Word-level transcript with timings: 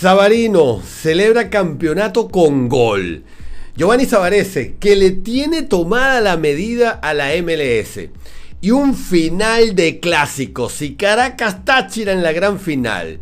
Sabarino 0.00 0.80
celebra 0.80 1.50
campeonato 1.50 2.30
con 2.30 2.70
gol. 2.70 3.22
Giovanni 3.76 4.06
Savarese, 4.06 4.76
que 4.80 4.96
le 4.96 5.10
tiene 5.10 5.60
tomada 5.60 6.22
la 6.22 6.38
medida 6.38 6.92
a 6.92 7.12
la 7.12 7.32
MLS. 7.42 8.08
Y 8.62 8.70
un 8.70 8.94
final 8.94 9.74
de 9.74 10.00
clásicos 10.00 10.80
y 10.80 10.94
Caracas 10.94 11.66
Táchira 11.66 12.14
en 12.14 12.22
la 12.22 12.32
gran 12.32 12.58
final. 12.58 13.20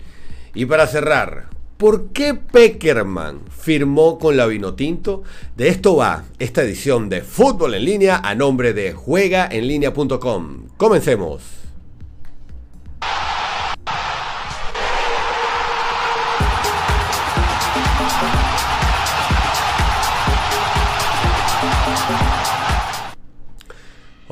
Y 0.55 0.67
para 0.67 0.87
cerrar, 0.87 1.49
¿por 1.79 2.13
qué 2.13 2.35
Peckerman 2.35 3.41
firmó 3.51 4.17
con 4.21 4.37
la 4.37 4.47
Vinotinto? 4.47 5.25
De 5.57 5.67
esto 5.71 5.97
va 5.97 6.27
esta 6.39 6.63
edición 6.63 7.09
de 7.09 7.23
Fútbol 7.23 7.75
en 7.75 7.87
línea 7.87 8.21
a 8.23 8.37
nombre 8.37 8.73
de 8.73 8.93
juegaenlinea.com. 8.93 10.69
Comencemos. 10.77 11.58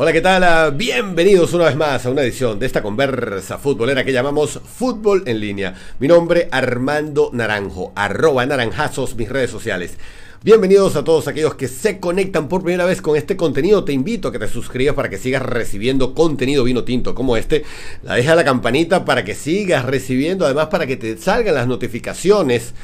Hola, 0.06 0.12
¿qué 0.12 0.20
tal? 0.20 0.72
Bienvenidos 0.76 1.52
una 1.52 1.64
vez 1.64 1.74
más 1.74 2.06
a 2.06 2.10
una 2.10 2.22
edición 2.22 2.60
de 2.60 2.66
esta 2.66 2.80
conversa 2.80 3.58
futbolera 3.58 4.04
que 4.04 4.12
llamamos 4.12 4.60
Fútbol 4.64 5.24
en 5.26 5.40
línea. 5.40 5.74
Mi 5.98 6.06
nombre 6.06 6.48
Armando 6.52 7.30
Naranjo, 7.32 7.90
arroba 7.96 8.46
naranjazos 8.46 9.16
mis 9.16 9.28
redes 9.28 9.50
sociales. 9.50 9.98
Bienvenidos 10.44 10.94
a 10.94 11.02
todos 11.02 11.26
aquellos 11.26 11.56
que 11.56 11.66
se 11.66 11.98
conectan 11.98 12.48
por 12.48 12.62
primera 12.62 12.84
vez 12.84 13.02
con 13.02 13.16
este 13.16 13.36
contenido. 13.36 13.82
Te 13.82 13.92
invito 13.92 14.28
a 14.28 14.32
que 14.32 14.38
te 14.38 14.46
suscribas 14.46 14.94
para 14.94 15.08
que 15.08 15.18
sigas 15.18 15.42
recibiendo 15.42 16.14
contenido 16.14 16.62
vino 16.62 16.84
tinto 16.84 17.12
como 17.16 17.36
este. 17.36 17.64
La 18.04 18.14
deja 18.14 18.36
la 18.36 18.44
campanita 18.44 19.04
para 19.04 19.24
que 19.24 19.34
sigas 19.34 19.84
recibiendo, 19.84 20.44
además 20.44 20.68
para 20.68 20.86
que 20.86 20.96
te 20.96 21.16
salgan 21.16 21.56
las 21.56 21.66
notificaciones 21.66 22.74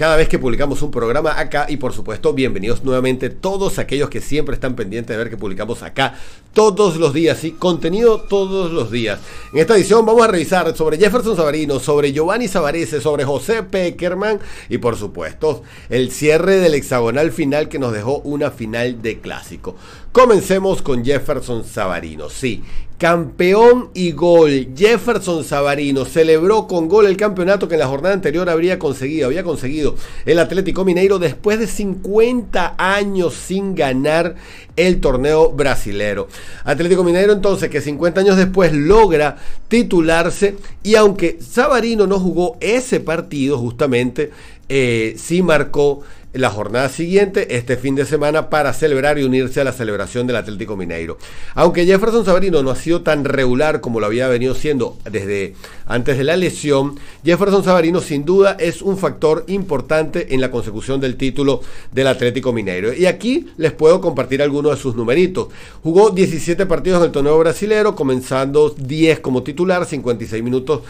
cada 0.00 0.16
vez 0.16 0.30
que 0.30 0.38
publicamos 0.38 0.80
un 0.80 0.90
programa 0.90 1.38
acá 1.38 1.66
y 1.68 1.76
por 1.76 1.92
supuesto 1.92 2.32
bienvenidos 2.32 2.82
nuevamente 2.84 3.28
todos 3.28 3.78
aquellos 3.78 4.08
que 4.08 4.22
siempre 4.22 4.54
están 4.54 4.74
pendientes 4.74 5.14
de 5.14 5.22
ver 5.22 5.28
que 5.28 5.36
publicamos 5.36 5.82
acá 5.82 6.14
todos 6.54 6.96
los 6.96 7.12
días, 7.12 7.44
y 7.44 7.50
contenido 7.50 8.22
todos 8.22 8.72
los 8.72 8.90
días. 8.90 9.20
En 9.52 9.58
esta 9.58 9.76
edición 9.76 10.06
vamos 10.06 10.24
a 10.24 10.28
revisar 10.28 10.74
sobre 10.74 10.96
Jefferson 10.96 11.36
Sabarino, 11.36 11.78
sobre 11.80 12.14
Giovanni 12.14 12.48
Savarese, 12.48 13.02
sobre 13.02 13.26
José 13.26 13.62
Peckerman 13.62 14.40
y 14.70 14.78
por 14.78 14.96
supuesto 14.96 15.64
el 15.90 16.10
cierre 16.10 16.56
del 16.56 16.72
hexagonal 16.72 17.30
final 17.30 17.68
que 17.68 17.78
nos 17.78 17.92
dejó 17.92 18.20
una 18.20 18.50
final 18.50 19.02
de 19.02 19.20
clásico. 19.20 19.76
Comencemos 20.12 20.80
con 20.80 21.04
Jefferson 21.04 21.62
Savarino. 21.62 22.30
Sí, 22.30 22.64
campeón 23.00 23.88
y 23.94 24.12
gol. 24.12 24.68
Jefferson 24.76 25.42
Savarino 25.42 26.04
celebró 26.04 26.66
con 26.66 26.86
gol 26.86 27.06
el 27.06 27.16
campeonato 27.16 27.66
que 27.66 27.76
en 27.76 27.80
la 27.80 27.86
jornada 27.86 28.14
anterior 28.14 28.50
habría 28.50 28.78
conseguido, 28.78 29.26
había 29.26 29.42
conseguido 29.42 29.96
el 30.26 30.38
Atlético 30.38 30.84
Mineiro 30.84 31.18
después 31.18 31.58
de 31.58 31.66
50 31.66 32.74
años 32.76 33.32
sin 33.32 33.74
ganar 33.74 34.34
el 34.76 35.00
torneo 35.00 35.50
brasilero. 35.50 36.28
Atlético 36.64 37.02
Mineiro 37.02 37.32
entonces 37.32 37.70
que 37.70 37.80
50 37.80 38.20
años 38.20 38.36
después 38.36 38.74
logra 38.74 39.38
titularse 39.68 40.56
y 40.82 40.96
aunque 40.96 41.38
Savarino 41.40 42.06
no 42.06 42.20
jugó 42.20 42.58
ese 42.60 43.00
partido 43.00 43.56
justamente, 43.56 44.30
eh, 44.68 45.14
sí 45.16 45.42
marcó 45.42 46.02
la 46.32 46.50
jornada 46.50 46.88
siguiente, 46.88 47.56
este 47.56 47.76
fin 47.76 47.94
de 47.94 48.04
semana, 48.04 48.50
para 48.50 48.72
celebrar 48.72 49.18
y 49.18 49.24
unirse 49.24 49.60
a 49.60 49.64
la 49.64 49.72
celebración 49.72 50.26
del 50.26 50.36
Atlético 50.36 50.76
Mineiro. 50.76 51.18
Aunque 51.54 51.86
Jefferson 51.86 52.24
Savarino 52.24 52.62
no 52.62 52.70
ha 52.70 52.76
sido 52.76 53.02
tan 53.02 53.24
regular 53.24 53.80
como 53.80 54.00
lo 54.00 54.06
había 54.06 54.28
venido 54.28 54.54
siendo 54.54 54.96
desde 55.10 55.54
antes 55.86 56.18
de 56.18 56.24
la 56.24 56.36
lesión, 56.36 56.98
Jefferson 57.24 57.64
Savarino 57.64 58.00
sin 58.00 58.24
duda 58.24 58.56
es 58.60 58.82
un 58.82 58.96
factor 58.96 59.44
importante 59.48 60.34
en 60.34 60.40
la 60.40 60.50
consecución 60.50 61.00
del 61.00 61.16
título 61.16 61.62
del 61.92 62.06
Atlético 62.06 62.52
Mineiro. 62.52 62.92
Y 62.92 63.06
aquí 63.06 63.48
les 63.56 63.72
puedo 63.72 64.00
compartir 64.00 64.42
algunos 64.42 64.76
de 64.76 64.82
sus 64.82 64.94
numeritos. 64.94 65.48
Jugó 65.82 66.10
17 66.10 66.66
partidos 66.66 67.00
en 67.00 67.06
el 67.06 67.12
torneo 67.12 67.38
brasilero, 67.38 67.96
comenzando 67.96 68.74
10 68.76 69.20
como 69.20 69.42
titular, 69.42 69.84
56 69.84 70.42
minutos 70.42 70.82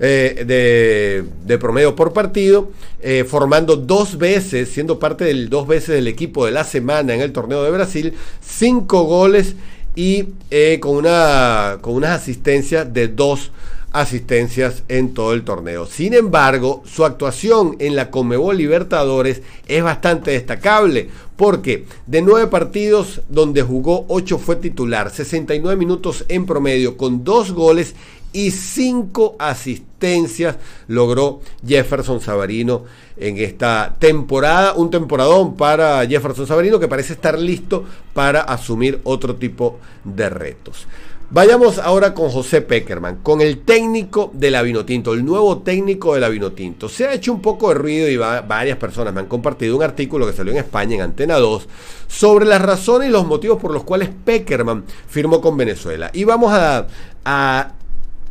eh, 0.00 1.24
de, 1.46 1.58
promedio 1.58 1.94
por 1.94 2.12
partido, 2.12 2.70
eh, 3.00 3.24
formando 3.24 3.76
dos 3.76 4.18
veces, 4.18 4.68
siendo 4.70 4.98
parte 4.98 5.24
del 5.24 5.48
dos 5.48 5.66
veces 5.66 5.94
del 5.94 6.08
equipo 6.08 6.46
de 6.46 6.52
la 6.52 6.64
semana 6.64 7.14
en 7.14 7.20
el 7.20 7.32
torneo 7.32 7.62
de 7.62 7.70
Brasil, 7.70 8.14
cinco 8.40 9.04
goles 9.04 9.54
y 9.94 10.26
eh, 10.50 10.78
con, 10.80 10.96
una, 10.96 11.78
con 11.80 11.94
unas 11.94 12.22
asistencias 12.22 12.92
de 12.92 13.08
dos 13.08 13.52
asistencias 13.92 14.82
en 14.88 15.14
todo 15.14 15.32
el 15.32 15.44
torneo. 15.44 15.86
Sin 15.86 16.14
embargo, 16.14 16.82
su 16.84 17.04
actuación 17.04 17.76
en 17.78 17.94
la 17.94 18.10
Comebol 18.10 18.56
Libertadores 18.56 19.40
es 19.68 19.84
bastante 19.84 20.32
destacable 20.32 21.08
porque 21.36 21.84
de 22.06 22.20
nueve 22.20 22.48
partidos 22.48 23.22
donde 23.28 23.62
jugó, 23.62 24.04
ocho 24.08 24.38
fue 24.38 24.56
titular, 24.56 25.12
69 25.12 25.76
minutos 25.76 26.24
en 26.28 26.44
promedio 26.44 26.96
con 26.96 27.22
dos 27.22 27.52
goles 27.52 27.94
y 28.34 28.50
cinco 28.50 29.36
asistencias 29.38 30.56
logró 30.88 31.40
Jefferson 31.66 32.20
Savarino 32.20 32.82
en 33.16 33.38
esta 33.38 33.96
temporada. 33.98 34.74
Un 34.74 34.90
temporadón 34.90 35.56
para 35.56 36.04
Jefferson 36.06 36.46
Savarino 36.46 36.78
que 36.78 36.88
parece 36.88 37.14
estar 37.14 37.38
listo 37.38 37.84
para 38.12 38.42
asumir 38.42 39.00
otro 39.04 39.36
tipo 39.36 39.78
de 40.02 40.28
retos. 40.28 40.86
Vayamos 41.30 41.78
ahora 41.78 42.12
con 42.12 42.28
José 42.28 42.60
Peckerman, 42.60 43.16
con 43.22 43.40
el 43.40 43.60
técnico 43.60 44.30
de 44.34 44.50
la 44.50 44.60
el 44.60 45.24
nuevo 45.24 45.58
técnico 45.58 46.14
de 46.14 46.20
la. 46.20 46.30
Se 46.88 47.06
ha 47.06 47.14
hecho 47.14 47.32
un 47.32 47.40
poco 47.40 47.68
de 47.68 47.74
ruido 47.76 48.08
y 48.08 48.16
varias 48.16 48.78
personas 48.78 49.14
me 49.14 49.20
han 49.20 49.26
compartido 49.26 49.76
un 49.76 49.82
artículo 49.82 50.26
que 50.26 50.32
salió 50.32 50.52
en 50.52 50.58
España, 50.58 50.96
en 50.96 51.02
Antena 51.02 51.36
2, 51.36 51.66
sobre 52.08 52.46
las 52.46 52.60
razones 52.60 53.08
y 53.08 53.12
los 53.12 53.26
motivos 53.26 53.60
por 53.60 53.72
los 53.72 53.84
cuales 53.84 54.10
Peckerman 54.24 54.84
firmó 55.08 55.40
con 55.40 55.56
Venezuela. 55.56 56.10
Y 56.12 56.24
vamos 56.24 56.52
a 56.52 57.74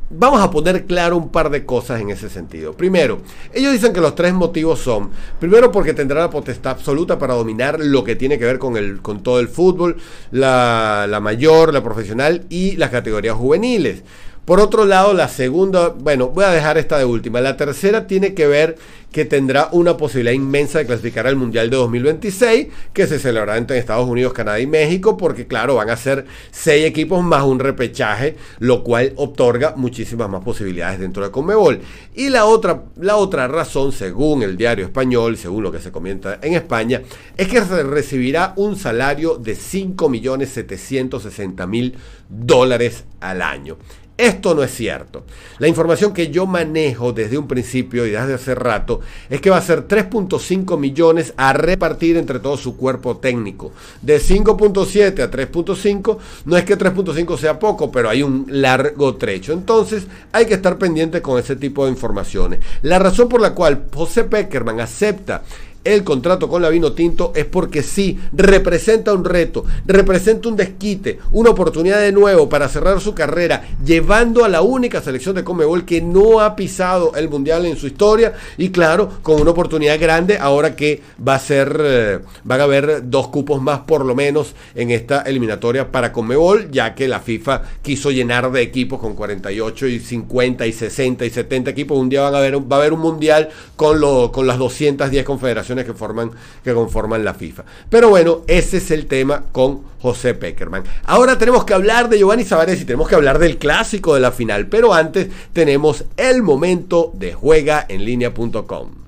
Vamos 0.09 0.41
a 0.41 0.51
poner 0.51 0.85
claro 0.85 1.17
un 1.17 1.29
par 1.29 1.49
de 1.49 1.65
cosas 1.65 1.99
en 1.99 2.09
ese 2.09 2.29
sentido. 2.29 2.73
Primero, 2.73 3.19
ellos 3.53 3.71
dicen 3.71 3.93
que 3.93 4.01
los 4.01 4.13
tres 4.13 4.33
motivos 4.33 4.79
son, 4.79 5.09
primero 5.39 5.71
porque 5.71 5.93
tendrá 5.93 6.21
la 6.21 6.29
potestad 6.29 6.73
absoluta 6.73 7.17
para 7.17 7.33
dominar 7.33 7.79
lo 7.79 8.03
que 8.03 8.15
tiene 8.15 8.37
que 8.37 8.45
ver 8.45 8.59
con, 8.59 8.77
el, 8.77 9.01
con 9.01 9.23
todo 9.23 9.39
el 9.39 9.47
fútbol, 9.47 9.97
la, 10.31 11.07
la 11.09 11.19
mayor, 11.19 11.73
la 11.73 11.83
profesional 11.83 12.45
y 12.49 12.75
las 12.75 12.91
categorías 12.91 13.35
juveniles. 13.35 14.03
Por 14.45 14.59
otro 14.59 14.83
lado, 14.83 15.13
la 15.13 15.29
segunda, 15.29 15.87
bueno, 15.87 16.27
voy 16.27 16.43
a 16.43 16.49
dejar 16.49 16.77
esta 16.77 16.97
de 16.97 17.05
última. 17.05 17.39
La 17.39 17.55
tercera 17.55 18.07
tiene 18.07 18.33
que 18.33 18.45
ver 18.45 18.75
que 19.13 19.23
tendrá 19.23 19.69
una 19.71 19.95
posibilidad 19.95 20.33
inmensa 20.33 20.79
de 20.79 20.87
clasificar 20.87 21.27
al 21.27 21.37
Mundial 21.37 21.69
de 21.69 21.77
2026, 21.77 22.67
que 22.91 23.07
se 23.07 23.19
celebrará 23.19 23.57
entre 23.57 23.77
Estados 23.77 24.09
Unidos, 24.09 24.33
Canadá 24.33 24.59
y 24.59 24.67
México, 24.67 25.15
porque 25.15 25.47
claro, 25.47 25.75
van 25.75 25.89
a 25.91 25.95
ser 25.95 26.25
seis 26.51 26.83
equipos 26.83 27.23
más 27.23 27.43
un 27.43 27.59
repechaje, 27.59 28.35
lo 28.59 28.83
cual 28.83 29.13
otorga 29.15 29.75
muchísimas 29.77 30.29
más 30.29 30.43
posibilidades 30.43 30.99
dentro 30.99 31.23
de 31.23 31.31
Conmebol. 31.31 31.79
Y 32.15 32.27
la 32.29 32.43
otra, 32.45 32.83
la 32.99 33.15
otra 33.15 33.47
razón, 33.47 33.93
según 33.93 34.43
el 34.43 34.57
diario 34.57 34.83
español, 34.83 35.37
según 35.37 35.63
lo 35.63 35.71
que 35.71 35.79
se 35.79 35.91
comenta 35.91 36.39
en 36.41 36.55
España, 36.55 37.01
es 37.37 37.47
que 37.47 37.61
recibirá 37.61 38.51
un 38.57 38.75
salario 38.75 39.37
de 39.37 39.55
5.760.000 39.55 41.93
dólares 42.29 43.05
al 43.21 43.43
año. 43.43 43.77
Esto 44.17 44.53
no 44.53 44.61
es 44.61 44.71
cierto. 44.71 45.23
La 45.57 45.67
información 45.67 46.13
que 46.13 46.29
yo 46.29 46.45
manejo 46.45 47.13
desde 47.13 47.37
un 47.37 47.47
principio 47.47 48.05
y 48.05 48.11
desde 48.11 48.35
hace 48.35 48.53
rato 48.53 49.01
es 49.27 49.41
que 49.41 49.49
va 49.49 49.57
a 49.57 49.61
ser 49.61 49.87
3.5 49.87 50.77
millones 50.77 51.33
a 51.35 51.51
repartir 51.53 52.17
entre 52.17 52.39
todo 52.39 52.55
su 52.55 52.77
cuerpo 52.77 53.17
técnico. 53.17 53.71
De 54.03 54.19
5.7 54.19 55.19
a 55.19 55.31
3.5 55.31 56.17
no 56.45 56.57
es 56.57 56.63
que 56.63 56.77
3.5 56.77 57.37
sea 57.37 57.57
poco, 57.57 57.91
pero 57.91 58.07
hay 58.07 58.21
un 58.21 58.45
largo 58.49 59.15
trecho. 59.15 59.51
Entonces 59.51 60.05
hay 60.31 60.45
que 60.45 60.53
estar 60.53 60.77
pendiente 60.77 61.21
con 61.23 61.39
ese 61.39 61.55
tipo 61.55 61.85
de 61.85 61.91
informaciones. 61.91 62.59
La 62.83 62.99
razón 62.99 63.27
por 63.27 63.41
la 63.41 63.55
cual 63.55 63.85
José 63.91 64.25
Peckerman 64.25 64.79
acepta 64.79 65.41
el 65.83 66.03
contrato 66.03 66.47
con 66.47 66.61
la 66.61 66.69
Vino 66.69 66.93
Tinto 66.93 67.31
es 67.35 67.45
porque 67.45 67.83
sí, 67.83 68.19
representa 68.31 69.13
un 69.13 69.25
reto, 69.25 69.65
representa 69.85 70.49
un 70.49 70.55
desquite, 70.55 71.19
una 71.31 71.49
oportunidad 71.49 71.99
de 71.99 72.11
nuevo 72.11 72.49
para 72.49 72.69
cerrar 72.69 73.01
su 73.01 73.13
carrera, 73.13 73.63
llevando 73.83 74.45
a 74.45 74.49
la 74.49 74.61
única 74.61 75.01
selección 75.01 75.35
de 75.35 75.43
Comebol 75.43 75.85
que 75.85 76.01
no 76.01 76.39
ha 76.39 76.55
pisado 76.55 77.13
el 77.15 77.29
Mundial 77.29 77.65
en 77.65 77.77
su 77.77 77.87
historia 77.87 78.33
y 78.57 78.69
claro, 78.69 79.09
con 79.21 79.41
una 79.41 79.51
oportunidad 79.51 79.99
grande 79.99 80.37
ahora 80.37 80.75
que 80.75 81.01
va 81.25 81.35
a 81.35 81.39
ser, 81.39 81.77
eh, 81.83 82.19
van 82.43 82.61
a 82.61 82.63
haber 82.63 83.09
dos 83.09 83.27
cupos 83.27 83.61
más 83.61 83.79
por 83.79 84.05
lo 84.05 84.15
menos 84.15 84.53
en 84.75 84.91
esta 84.91 85.21
eliminatoria 85.21 85.91
para 85.91 86.11
Comebol, 86.11 86.71
ya 86.71 86.95
que 86.95 87.07
la 87.07 87.19
FIFA 87.19 87.61
quiso 87.81 88.11
llenar 88.11 88.51
de 88.51 88.61
equipos 88.61 88.99
con 88.99 89.15
48 89.15 89.87
y 89.87 89.99
50 89.99 90.65
y 90.65 90.71
60 90.71 91.25
y 91.25 91.29
70 91.29 91.71
equipos, 91.71 91.97
un 91.97 92.09
día 92.09 92.21
van 92.21 92.35
a 92.35 92.43
va 92.43 92.75
a 92.77 92.79
haber 92.79 92.93
un 92.93 93.03
Mundial 93.03 93.49
con, 93.75 93.99
lo, 93.99 94.31
con 94.31 94.47
las 94.47 94.57
210 94.57 95.25
confederaciones 95.25 95.72
que, 95.75 95.93
forman, 95.93 96.31
que 96.63 96.73
conforman 96.73 97.25
la 97.25 97.33
FIFA. 97.33 97.63
Pero 97.89 98.09
bueno, 98.09 98.41
ese 98.47 98.77
es 98.77 98.91
el 98.91 99.07
tema 99.07 99.45
con 99.51 99.81
José 100.01 100.33
Peckerman. 100.33 100.83
Ahora 101.05 101.37
tenemos 101.37 101.65
que 101.65 101.73
hablar 101.73 102.09
de 102.09 102.19
Giovanni 102.19 102.43
y 102.43 102.85
tenemos 102.85 103.07
que 103.07 103.15
hablar 103.15 103.39
del 103.39 103.57
clásico 103.57 104.13
de 104.13 104.19
la 104.19 104.31
final. 104.31 104.67
Pero 104.67 104.93
antes 104.93 105.29
tenemos 105.53 106.05
el 106.17 106.43
momento 106.43 107.11
de 107.15 107.33
juegaenlinea.com. 107.33 109.02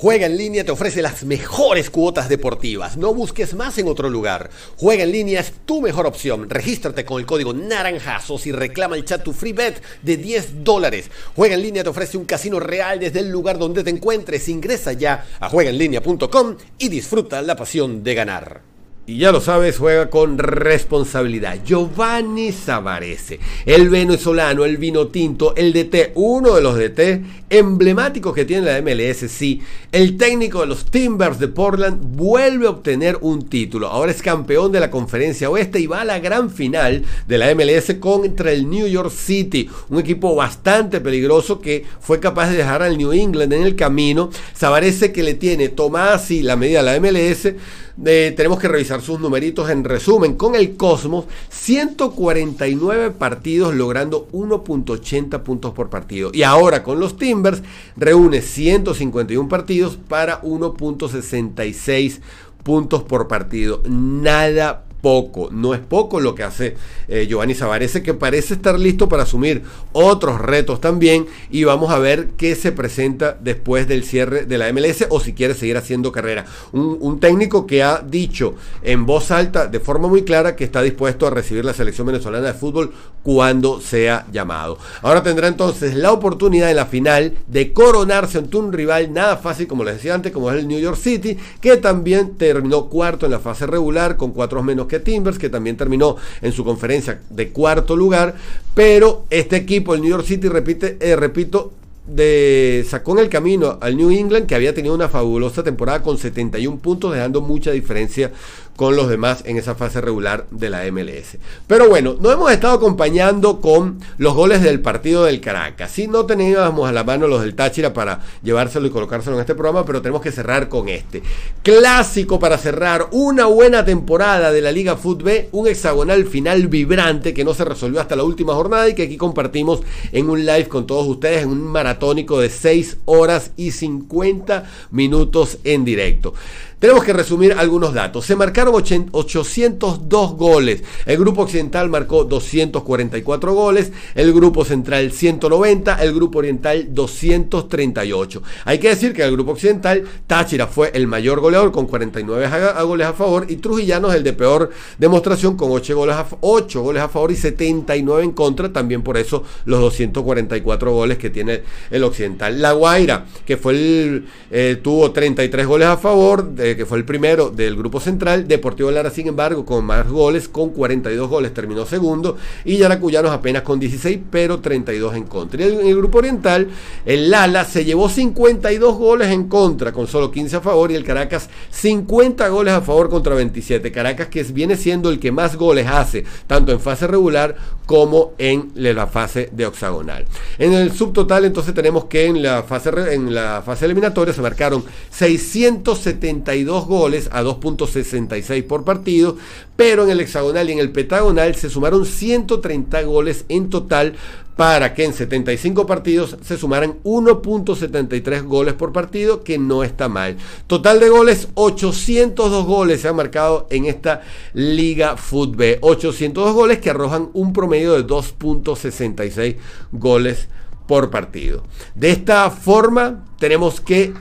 Juega 0.00 0.26
en 0.26 0.36
línea 0.36 0.64
te 0.64 0.70
ofrece 0.70 1.02
las 1.02 1.24
mejores 1.24 1.90
cuotas 1.90 2.28
deportivas. 2.28 2.96
No 2.96 3.12
busques 3.12 3.54
más 3.54 3.78
en 3.78 3.88
otro 3.88 4.08
lugar. 4.08 4.48
Juega 4.76 5.02
en 5.02 5.10
línea 5.10 5.40
es 5.40 5.52
tu 5.66 5.82
mejor 5.82 6.06
opción. 6.06 6.48
Regístrate 6.48 7.04
con 7.04 7.18
el 7.18 7.26
código 7.26 7.52
naranjazos 7.52 8.46
y 8.46 8.52
reclama 8.52 8.94
el 8.94 9.04
chat 9.04 9.24
tu 9.24 9.32
free 9.32 9.52
bet 9.52 9.82
de 10.02 10.16
10 10.16 10.62
dólares. 10.62 11.10
Juega 11.34 11.56
en 11.56 11.62
línea 11.62 11.82
te 11.82 11.90
ofrece 11.90 12.16
un 12.16 12.26
casino 12.26 12.60
real 12.60 13.00
desde 13.00 13.18
el 13.18 13.30
lugar 13.30 13.58
donde 13.58 13.82
te 13.82 13.90
encuentres. 13.90 14.48
Ingresa 14.48 14.92
ya 14.92 15.26
a 15.40 15.48
juegaenlinea.com 15.48 16.56
y 16.78 16.88
disfruta 16.88 17.42
la 17.42 17.56
pasión 17.56 18.04
de 18.04 18.14
ganar 18.14 18.77
y 19.08 19.16
ya 19.16 19.32
lo 19.32 19.40
sabes, 19.40 19.78
juega 19.78 20.10
con 20.10 20.36
responsabilidad. 20.36 21.64
Giovanni 21.64 22.52
Savarese, 22.52 23.40
el 23.64 23.88
venezolano, 23.88 24.66
el 24.66 24.76
vino 24.76 25.06
tinto, 25.06 25.56
el 25.56 25.72
DT, 25.72 26.12
uno 26.14 26.54
de 26.54 26.60
los 26.60 26.76
DT 26.76 27.22
emblemáticos 27.48 28.34
que 28.34 28.44
tiene 28.44 28.66
la 28.66 28.82
MLS, 28.82 29.30
sí. 29.30 29.62
El 29.92 30.18
técnico 30.18 30.60
de 30.60 30.66
los 30.66 30.84
Timbers 30.90 31.38
de 31.38 31.48
Portland 31.48 32.02
vuelve 32.18 32.66
a 32.66 32.70
obtener 32.70 33.16
un 33.22 33.48
título. 33.48 33.88
Ahora 33.88 34.12
es 34.12 34.20
campeón 34.20 34.72
de 34.72 34.80
la 34.80 34.90
conferencia 34.90 35.48
oeste 35.48 35.80
y 35.80 35.86
va 35.86 36.02
a 36.02 36.04
la 36.04 36.18
gran 36.18 36.50
final 36.50 37.06
de 37.26 37.38
la 37.38 37.54
MLS 37.54 37.94
contra 37.98 38.52
el 38.52 38.68
New 38.68 38.86
York 38.86 39.10
City, 39.10 39.70
un 39.88 40.00
equipo 40.00 40.34
bastante 40.34 41.00
peligroso 41.00 41.62
que 41.62 41.86
fue 41.98 42.20
capaz 42.20 42.50
de 42.50 42.58
dejar 42.58 42.82
al 42.82 42.98
New 42.98 43.12
England 43.12 43.54
en 43.54 43.62
el 43.62 43.74
camino. 43.74 44.28
Savarese 44.52 45.12
que 45.12 45.22
le 45.22 45.32
tiene 45.32 45.70
tomada 45.70 46.16
así 46.16 46.42
la 46.42 46.56
medida 46.56 46.82
de 46.82 46.92
la 46.92 47.00
MLS 47.00 47.54
tenemos 48.02 48.58
que 48.58 48.68
revisar 48.68 49.00
sus 49.02 49.20
numeritos 49.20 49.70
en 49.70 49.84
resumen. 49.84 50.34
Con 50.36 50.54
el 50.54 50.76
Cosmos, 50.76 51.26
149 51.50 53.10
partidos 53.12 53.74
logrando 53.74 54.28
1.80 54.32 55.42
puntos 55.42 55.72
por 55.72 55.90
partido. 55.90 56.30
Y 56.32 56.42
ahora 56.42 56.82
con 56.82 57.00
los 57.00 57.16
Timbers, 57.16 57.62
reúne 57.96 58.42
151 58.42 59.48
partidos 59.48 59.96
para 59.96 60.42
1.66 60.42 62.20
puntos 62.62 63.02
por 63.02 63.28
partido. 63.28 63.82
Nada 63.88 64.87
poco, 65.00 65.48
no 65.50 65.74
es 65.74 65.80
poco 65.80 66.20
lo 66.20 66.34
que 66.34 66.42
hace 66.42 66.76
eh, 67.08 67.26
Giovanni 67.28 67.54
Savarese, 67.54 68.02
que 68.02 68.14
parece 68.14 68.54
estar 68.54 68.78
listo 68.78 69.08
para 69.08 69.22
asumir 69.22 69.62
otros 69.92 70.40
retos 70.40 70.80
también 70.80 71.26
y 71.50 71.64
vamos 71.64 71.90
a 71.90 71.98
ver 71.98 72.30
qué 72.36 72.54
se 72.54 72.72
presenta 72.72 73.36
después 73.40 73.86
del 73.88 74.04
cierre 74.04 74.44
de 74.44 74.58
la 74.58 74.72
MLS 74.72 75.06
o 75.08 75.20
si 75.20 75.32
quiere 75.32 75.54
seguir 75.54 75.76
haciendo 75.76 76.12
carrera. 76.12 76.46
Un, 76.72 76.98
un, 77.00 77.20
técnico 77.20 77.66
que 77.66 77.82
ha 77.82 77.98
dicho 77.98 78.54
en 78.82 79.06
voz 79.06 79.30
alta, 79.30 79.66
de 79.66 79.80
forma 79.80 80.08
muy 80.08 80.22
clara, 80.22 80.56
que 80.56 80.64
está 80.64 80.82
dispuesto 80.82 81.26
a 81.26 81.30
recibir 81.30 81.64
la 81.64 81.74
selección 81.74 82.06
venezolana 82.06 82.48
de 82.48 82.54
fútbol 82.54 82.92
cuando 83.22 83.80
sea 83.80 84.26
llamado. 84.32 84.78
Ahora 85.02 85.22
tendrá 85.22 85.48
entonces 85.48 85.94
la 85.94 86.12
oportunidad 86.12 86.70
en 86.70 86.76
la 86.76 86.86
final 86.86 87.34
de 87.46 87.72
coronarse 87.72 88.38
ante 88.38 88.56
un 88.56 88.72
rival 88.72 89.12
nada 89.12 89.36
fácil, 89.36 89.66
como 89.66 89.84
les 89.84 89.94
decía 89.94 90.14
antes, 90.14 90.32
como 90.32 90.50
es 90.50 90.58
el 90.58 90.68
New 90.68 90.80
York 90.80 90.96
City, 90.96 91.36
que 91.60 91.76
también 91.76 92.36
terminó 92.36 92.86
cuarto 92.86 93.26
en 93.26 93.32
la 93.32 93.38
fase 93.38 93.66
regular 93.66 94.16
con 94.16 94.32
cuatro 94.32 94.62
menos 94.62 94.87
que 94.88 94.98
Timbers, 95.00 95.38
que 95.38 95.48
también 95.48 95.76
terminó 95.76 96.16
en 96.42 96.52
su 96.52 96.64
conferencia 96.64 97.20
de 97.30 97.50
cuarto 97.50 97.96
lugar. 97.96 98.34
Pero 98.74 99.26
este 99.30 99.56
equipo, 99.56 99.94
el 99.94 100.00
New 100.00 100.10
York 100.10 100.24
City, 100.24 100.48
repite, 100.48 100.96
eh, 101.00 101.16
repito, 101.16 101.72
de, 102.06 102.86
sacó 102.88 103.12
en 103.12 103.18
el 103.24 103.28
camino 103.28 103.78
al 103.80 103.96
New 103.96 104.10
England, 104.10 104.46
que 104.46 104.54
había 104.54 104.74
tenido 104.74 104.94
una 104.94 105.08
fabulosa 105.08 105.62
temporada 105.62 106.02
con 106.02 106.16
71 106.16 106.78
puntos, 106.78 107.12
dejando 107.12 107.42
mucha 107.42 107.70
diferencia 107.70 108.32
con 108.78 108.94
los 108.94 109.08
demás 109.08 109.42
en 109.44 109.56
esa 109.56 109.74
fase 109.74 110.00
regular 110.00 110.46
de 110.52 110.70
la 110.70 110.88
MLS. 110.92 111.36
Pero 111.66 111.88
bueno, 111.88 112.14
nos 112.20 112.32
hemos 112.32 112.52
estado 112.52 112.74
acompañando 112.74 113.60
con 113.60 113.98
los 114.18 114.34
goles 114.34 114.62
del 114.62 114.78
partido 114.78 115.24
del 115.24 115.40
Caracas. 115.40 115.90
Si 115.90 116.06
no 116.06 116.26
teníamos 116.26 116.88
a 116.88 116.92
la 116.92 117.02
mano 117.02 117.26
los 117.26 117.40
del 117.40 117.56
Táchira 117.56 117.92
para 117.92 118.20
llevárselo 118.40 118.86
y 118.86 118.90
colocárselo 118.90 119.34
en 119.34 119.40
este 119.40 119.56
programa, 119.56 119.84
pero 119.84 120.00
tenemos 120.00 120.22
que 120.22 120.30
cerrar 120.30 120.68
con 120.68 120.88
este. 120.88 121.24
Clásico 121.64 122.38
para 122.38 122.56
cerrar 122.56 123.08
una 123.10 123.46
buena 123.46 123.84
temporada 123.84 124.52
de 124.52 124.60
la 124.60 124.70
Liga 124.70 124.96
Fútbol, 124.96 125.46
un 125.50 125.66
hexagonal 125.66 126.24
final 126.26 126.68
vibrante 126.68 127.34
que 127.34 127.42
no 127.42 127.54
se 127.54 127.64
resolvió 127.64 128.00
hasta 128.00 128.14
la 128.14 128.22
última 128.22 128.54
jornada 128.54 128.88
y 128.88 128.94
que 128.94 129.02
aquí 129.02 129.16
compartimos 129.16 129.80
en 130.12 130.30
un 130.30 130.46
live 130.46 130.68
con 130.68 130.86
todos 130.86 131.04
ustedes 131.08 131.42
en 131.42 131.48
un 131.48 131.64
maratónico 131.64 132.38
de 132.38 132.48
6 132.48 132.98
horas 133.06 133.50
y 133.56 133.72
50 133.72 134.70
minutos 134.92 135.58
en 135.64 135.84
directo. 135.84 136.32
Tenemos 136.78 137.02
que 137.02 137.12
resumir 137.12 137.54
algunos 137.54 137.92
datos. 137.92 138.24
Se 138.24 138.36
marcaron 138.36 138.72
802 138.72 140.36
goles. 140.36 140.84
El 141.06 141.18
grupo 141.18 141.42
occidental 141.42 141.88
marcó 141.88 142.22
244 142.22 143.52
goles. 143.52 143.90
El 144.14 144.32
grupo 144.32 144.64
central 144.64 145.10
190. 145.10 145.96
El 145.96 146.14
grupo 146.14 146.38
oriental 146.38 146.86
238. 146.94 148.42
Hay 148.64 148.78
que 148.78 148.90
decir 148.90 149.12
que 149.12 149.24
el 149.24 149.32
grupo 149.32 149.52
occidental 149.52 150.04
Táchira 150.28 150.68
fue 150.68 150.92
el 150.94 151.08
mayor 151.08 151.40
goleador 151.40 151.72
con 151.72 151.86
49 151.86 152.48
goles 152.84 153.06
a 153.08 153.12
favor 153.12 153.46
y 153.48 153.56
Trujillanos 153.56 154.14
el 154.14 154.22
de 154.22 154.32
peor 154.32 154.70
demostración 154.98 155.56
con 155.56 155.72
8 155.72 155.96
goles, 155.96 156.14
a, 156.14 156.26
8 156.40 156.80
goles 156.80 157.02
a 157.02 157.08
favor 157.08 157.32
y 157.32 157.36
79 157.36 158.22
en 158.22 158.30
contra. 158.30 158.72
También 158.72 159.02
por 159.02 159.16
eso 159.16 159.42
los 159.64 159.80
244 159.80 160.92
goles 160.92 161.18
que 161.18 161.30
tiene 161.30 161.62
el 161.90 162.04
occidental. 162.04 162.62
La 162.62 162.70
Guaira, 162.70 163.26
que 163.44 163.56
fue 163.56 163.72
el, 163.72 164.28
eh, 164.52 164.78
tuvo 164.80 165.10
33 165.10 165.66
goles 165.66 165.88
a 165.88 165.96
favor. 165.96 166.48
De, 166.48 166.67
eh, 166.68 166.76
que 166.76 166.84
fue 166.84 166.98
el 166.98 167.04
primero 167.04 167.48
del 167.48 167.76
grupo 167.76 167.98
central. 167.98 168.46
Deportivo 168.46 168.90
Lara, 168.90 169.10
sin 169.10 169.26
embargo, 169.28 169.64
con 169.64 169.84
más 169.86 170.06
goles, 170.06 170.48
con 170.48 170.70
42 170.70 171.28
goles, 171.28 171.54
terminó 171.54 171.86
segundo. 171.86 172.36
Y 172.64 172.76
Yaracuyanos 172.76 173.30
apenas 173.30 173.62
con 173.62 173.80
16, 173.80 174.18
pero 174.30 174.60
32 174.60 175.16
en 175.16 175.24
contra. 175.24 175.64
Y 175.64 175.72
en 175.72 175.86
el 175.86 175.96
grupo 175.96 176.18
oriental, 176.18 176.68
el 177.06 177.30
Lala 177.30 177.64
se 177.64 177.86
llevó 177.86 178.10
52 178.10 178.96
goles 178.96 179.28
en 179.28 179.48
contra, 179.48 179.92
con 179.92 180.06
solo 180.06 180.30
15 180.30 180.56
a 180.56 180.60
favor. 180.60 180.90
Y 180.90 180.94
el 180.94 181.04
Caracas 181.04 181.48
50 181.70 182.48
goles 182.48 182.74
a 182.74 182.82
favor 182.82 183.08
contra 183.08 183.34
27. 183.34 183.90
Caracas 183.90 184.28
que 184.28 184.42
viene 184.42 184.76
siendo 184.76 185.08
el 185.08 185.18
que 185.18 185.32
más 185.32 185.56
goles 185.56 185.86
hace, 185.86 186.24
tanto 186.46 186.72
en 186.72 186.80
fase 186.80 187.06
regular 187.06 187.56
como 187.86 188.34
en 188.36 188.70
la 188.74 189.06
fase 189.06 189.48
de 189.50 189.64
hexagonal. 189.64 190.26
En 190.58 190.74
el 190.74 190.92
subtotal 190.92 191.46
entonces 191.46 191.72
tenemos 191.72 192.04
que 192.04 192.26
en 192.26 192.42
la 192.42 192.62
fase, 192.62 192.90
en 193.14 193.34
la 193.34 193.62
fase 193.64 193.86
eliminatoria 193.86 194.34
se 194.34 194.42
marcaron 194.42 194.84
670 195.10 196.54
32 196.58 196.86
goles 196.86 197.28
a 197.32 197.42
2.66 197.42 198.66
por 198.66 198.84
partido, 198.84 199.36
pero 199.76 200.04
en 200.04 200.10
el 200.10 200.20
hexagonal 200.20 200.68
y 200.68 200.72
en 200.72 200.78
el 200.78 200.90
pentagonal 200.90 201.54
se 201.54 201.70
sumaron 201.70 202.04
130 202.04 203.02
goles 203.02 203.44
en 203.48 203.70
total 203.70 204.14
para 204.56 204.92
que 204.92 205.04
en 205.04 205.12
75 205.12 205.86
partidos 205.86 206.36
se 206.42 206.56
sumaran 206.56 206.96
1.73 207.04 208.42
goles 208.42 208.74
por 208.74 208.92
partido, 208.92 209.44
que 209.44 209.56
no 209.56 209.84
está 209.84 210.08
mal. 210.08 210.36
Total 210.66 210.98
de 210.98 211.08
goles, 211.08 211.48
802 211.54 212.66
goles 212.66 213.00
se 213.00 213.08
han 213.08 213.14
marcado 213.14 213.68
en 213.70 213.84
esta 213.84 214.22
Liga 214.54 215.16
Fútbol. 215.16 215.78
802 215.80 216.54
goles 216.54 216.78
que 216.78 216.90
arrojan 216.90 217.30
un 217.34 217.52
promedio 217.52 217.92
de 217.92 218.04
2.66 218.04 219.56
goles 219.92 220.48
por 220.88 221.10
partido. 221.10 221.62
De 221.94 222.10
esta 222.10 222.50
forma 222.50 223.26
tenemos 223.38 223.80
que 223.80 224.12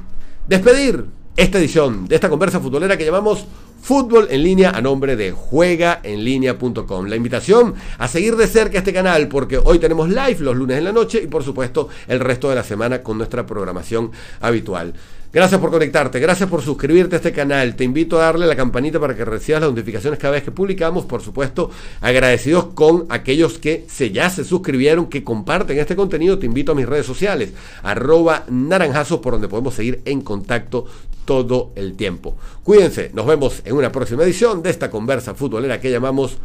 despedir 0.47 1.16
esta 1.37 1.59
edición 1.59 2.07
de 2.07 2.15
esta 2.15 2.29
conversa 2.29 2.59
futbolera 2.59 2.97
que 2.97 3.05
llamamos 3.05 3.45
Fútbol 3.79 4.27
en 4.31 4.41
línea 4.41 4.71
a 4.71 4.81
nombre 4.81 5.15
de 5.15 5.31
juegaenlinea.com. 5.31 7.05
La 7.05 7.15
invitación 7.15 7.75
a 7.99 8.07
seguir 8.07 8.35
de 8.35 8.47
cerca 8.47 8.79
este 8.79 8.91
canal 8.91 9.27
porque 9.27 9.59
hoy 9.63 9.77
tenemos 9.77 10.09
live 10.09 10.37
los 10.39 10.55
lunes 10.55 10.79
en 10.79 10.83
la 10.83 10.91
noche 10.91 11.21
y 11.23 11.27
por 11.27 11.43
supuesto 11.43 11.89
el 12.07 12.19
resto 12.19 12.49
de 12.49 12.55
la 12.55 12.63
semana 12.63 13.03
con 13.03 13.19
nuestra 13.19 13.45
programación 13.45 14.11
habitual. 14.41 14.95
Gracias 15.33 15.59
por 15.59 15.71
conectarte, 15.71 16.21
gracias 16.21 16.49
por 16.49 16.61
suscribirte 16.61 17.15
a 17.15 17.17
este 17.17 17.33
canal. 17.33 17.75
Te 17.75 17.83
invito 17.83 18.17
a 18.17 18.23
darle 18.23 18.47
la 18.47 18.55
campanita 18.55 18.97
para 18.97 19.13
que 19.13 19.25
recibas 19.25 19.61
las 19.61 19.71
notificaciones 19.71 20.19
cada 20.19 20.31
vez 20.33 20.43
que 20.43 20.51
publicamos. 20.51 21.05
Por 21.05 21.21
supuesto, 21.21 21.69
agradecidos 21.99 22.67
con 22.67 23.05
aquellos 23.09 23.57
que 23.57 23.85
se 23.89 24.11
ya 24.11 24.29
se 24.29 24.45
suscribieron, 24.45 25.07
que 25.07 25.25
comparten 25.25 25.77
este 25.79 25.97
contenido. 25.97 26.39
Te 26.39 26.45
invito 26.45 26.71
a 26.71 26.75
mis 26.75 26.87
redes 26.87 27.05
sociales, 27.05 27.51
arroba 27.83 28.45
naranjazos, 28.49 29.19
por 29.19 29.33
donde 29.33 29.49
podemos 29.49 29.73
seguir 29.73 30.01
en 30.05 30.21
contacto 30.21 30.85
todo 31.25 31.73
el 31.75 31.97
tiempo. 31.97 32.37
Cuídense, 32.63 33.11
nos 33.13 33.25
vemos 33.25 33.61
en 33.65 33.75
una 33.75 33.91
próxima 33.91 34.23
edición 34.23 34.63
de 34.63 34.69
esta 34.69 34.89
conversa 34.89 35.35
futbolera 35.35 35.81
que 35.81 35.91
llamamos 35.91 36.37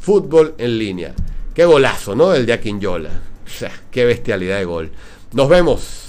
Fútbol 0.00 0.54
en 0.58 0.78
línea. 0.78 1.12
Qué 1.52 1.64
golazo, 1.64 2.14
¿no? 2.14 2.32
El 2.32 2.46
de 2.46 2.52
Aquinyola. 2.52 3.10
O 3.10 3.66
qué 3.90 4.04
bestialidad 4.04 4.58
de 4.58 4.64
gol. 4.64 4.90
Nos 5.32 5.48
vemos. 5.48 6.07